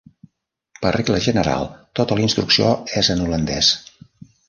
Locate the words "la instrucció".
2.19-2.75